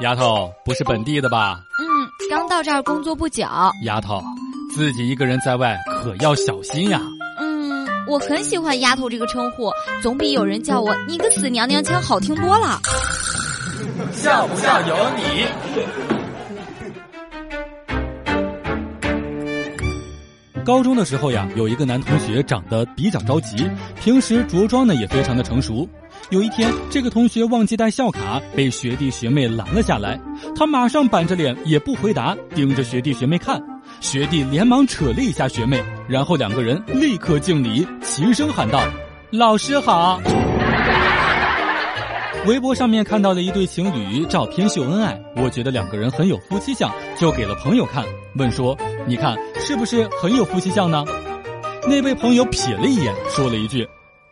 [0.00, 1.60] 丫头不是本地的吧？
[1.80, 1.84] 嗯，
[2.30, 3.44] 刚到这儿工作不久。
[3.84, 4.22] 丫头，
[4.72, 7.00] 自己一个人在外可要小心呀。
[7.40, 12.78] 嗯，我很喜欢“丫头”这个称呼，总比有人叫我“你个死娘娘腔”好听多了。
[14.14, 15.46] 笑不笑由你？
[20.64, 23.68] 高中的时候呀，有一个男同学长得比较着急，
[24.00, 25.88] 平时着装呢也非常的成熟。
[26.30, 30.20] 有一天，这个同学忘记带校卡，被学弟学妹拦了下来。
[30.54, 33.62] 他马上板着脸，也不回答，盯着学弟学妹看。
[34.00, 38.78] 学弟连忙扯了一下学妹，然后两个人立刻敬礼，齐声喊道
[39.32, 40.20] ：“老师好。”
[42.46, 48.04] 微博上面看到了一对情侣照片秀恩爱，我觉得两个人很有夫妻相，就给了朋友看，
[48.36, 48.76] 问说
[49.08, 51.04] ：“你看是不是很有夫妻相呢？”
[51.88, 53.88] 那位朋友瞥了一眼，说了一句。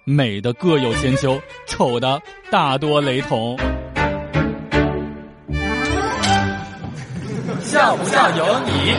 [0.09, 3.59] 美的各有千秋，丑的大多雷同。
[7.61, 8.95] 像不像有你？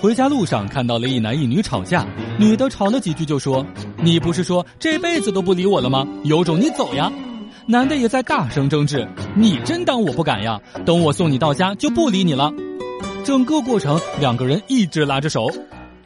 [0.00, 2.06] 回家路上看到了一男一女吵架，
[2.38, 3.62] 女的吵了几句就说
[4.02, 6.06] ：“你不是说这辈子都不理我了吗？
[6.24, 7.12] 有种你走呀！”
[7.68, 10.58] 男的也在大声争执：“你真当我不敢呀？
[10.86, 12.50] 等我送你到家就不理你了。”
[13.24, 15.48] 整个过程，两个人一直拉着手。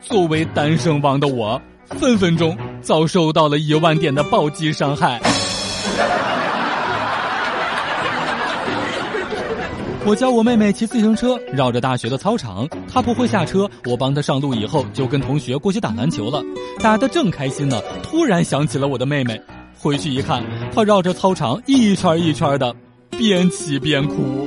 [0.03, 1.61] 作为单身汪的我，
[1.99, 5.21] 分分钟遭受到了一万点的暴击伤害。
[10.05, 16.41] 我教我妹妹骑自行车绕着大学的操场，她不会下车，我帮她上路以后，就跟同学过去打篮球了。
[16.79, 19.41] 打得正开心呢，突然想起了我的妹妹，
[19.77, 22.73] 回去一看，她绕着操场一圈一圈的，
[23.19, 24.47] 边骑边哭。